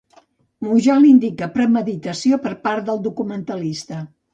Mujal 0.67 1.05
indica 1.11 1.51
premeditació 1.59 2.43
per 2.49 2.59
part 2.67 2.93
del 2.93 3.09
documentalista. 3.09 4.07